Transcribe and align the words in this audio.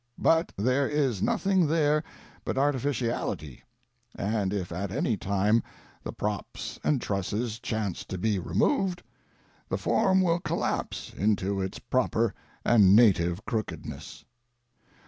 But 0.17 0.51
there 0.57 0.89
is 0.89 1.21
nothing 1.21 1.67
there 1.67 2.03
but 2.43 2.57
artificiality, 2.57 3.61
and 4.15 4.51
if 4.51 4.71
at 4.71 4.89
any 4.91 5.15
time 5.15 5.61
the 6.01 6.11
props 6.11 6.79
and 6.83 6.99
trusses 6.99 7.59
chance 7.59 8.03
to 8.05 8.17
be 8.17 8.39
removed, 8.39 9.03
the 9.69 9.77
form 9.77 10.21
will 10.21 10.39
collapse 10.39 11.13
into 11.15 11.61
its 11.61 11.77
proper 11.77 12.33
and 12.65 12.95
native 12.95 13.45
crookedness. 13.45 14.25